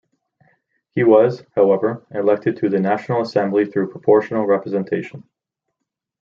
He 0.95 1.03
was, 1.03 1.43
however, 1.55 2.03
elected 2.09 2.57
to 2.57 2.69
the 2.69 2.79
National 2.79 3.21
Assembly 3.21 3.67
through 3.67 3.91
proportional 3.91 4.47
representation. 4.47 5.25